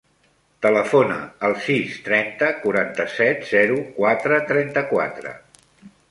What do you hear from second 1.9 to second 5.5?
trenta, quaranta-set, zero, quatre, trenta-quatre.